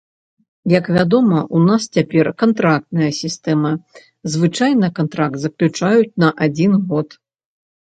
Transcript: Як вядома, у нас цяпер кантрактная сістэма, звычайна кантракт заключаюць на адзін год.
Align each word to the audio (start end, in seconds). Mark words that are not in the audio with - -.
Як 0.79 0.85
вядома, 0.95 1.41
у 1.59 1.61
нас 1.69 1.81
цяпер 1.97 2.25
кантрактная 2.45 3.11
сістэма, 3.19 3.71
звычайна 4.37 4.87
кантракт 4.99 5.37
заключаюць 5.47 6.11
на 6.27 6.35
адзін 6.49 6.73
год. 6.91 7.07